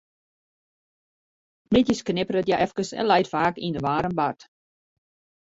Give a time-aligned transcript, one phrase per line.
[1.77, 4.39] Middeis knipperet hja efkes en leit faak yn in waarm bad.